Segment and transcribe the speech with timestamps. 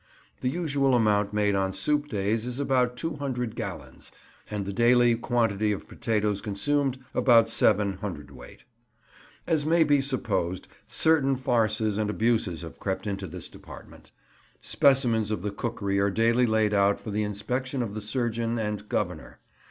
[0.39, 4.11] The usual amount made on soup days is about 200 gallons,
[4.49, 8.57] and the daily quantity of potatoes consumed about 7 cwt.
[9.45, 14.11] As may be supposed, certain farces and abuses have crept into this department.
[14.59, 18.89] Specimens of the cookery are daily laid out for the inspection of the surgeon and
[18.89, 19.37] Governor.